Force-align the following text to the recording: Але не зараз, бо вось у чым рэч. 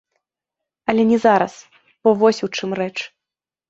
Але 0.89 1.03
не 1.11 1.21
зараз, 1.27 1.53
бо 2.03 2.09
вось 2.25 2.43
у 2.49 2.53
чым 2.59 2.69
рэч. 2.85 2.95